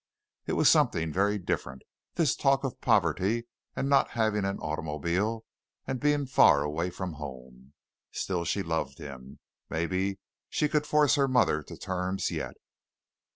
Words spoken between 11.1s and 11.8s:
her mother to